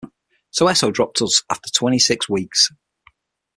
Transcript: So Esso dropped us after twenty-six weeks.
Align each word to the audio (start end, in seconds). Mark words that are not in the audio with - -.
So 0.49 0.65
Esso 0.65 0.91
dropped 0.91 1.21
us 1.21 1.43
after 1.51 1.69
twenty-six 1.69 2.27
weeks. 2.27 2.71